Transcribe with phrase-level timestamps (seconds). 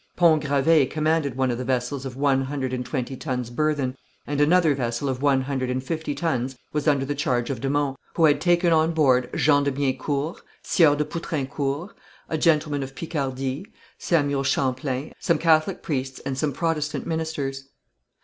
[0.15, 4.41] Pont Gravé commanded one of the vessels of one hundred and twenty tons burthen, and
[4.41, 7.99] another vessel of one hundred and fifty tons was under the charge of de Monts,
[8.15, 11.93] who had taken on board Jean de Biencourt, Sieur de Poutrincourt,
[12.29, 13.67] a gentleman of Picardy,
[13.99, 17.65] Samuel Champlain, some Catholic priests and some Protestant ministers.